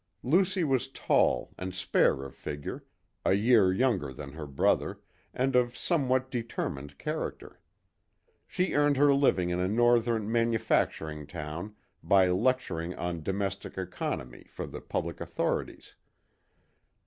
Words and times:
Lucy 0.23 0.63
was 0.63 0.87
tall 0.87 1.53
and 1.59 1.75
spare 1.75 2.23
of 2.23 2.33
figure; 2.33 2.83
a 3.23 3.33
year 3.35 3.71
younger 3.71 4.11
than 4.11 4.31
her 4.31 4.47
brother, 4.47 4.99
and 5.31 5.55
of 5.55 5.77
somewhat 5.77 6.31
determined 6.31 6.97
character. 6.97 7.59
She 8.47 8.73
earned 8.73 8.97
her 8.97 9.13
living 9.13 9.51
in 9.51 9.59
a 9.59 9.67
northern 9.67 10.31
manufacturing 10.31 11.27
town 11.27 11.75
by 12.01 12.29
lecturing 12.29 12.95
on 12.95 13.21
domestic 13.21 13.77
economy 13.77 14.47
for 14.49 14.65
the 14.65 14.81
public 14.81 15.21
authorities. 15.21 15.93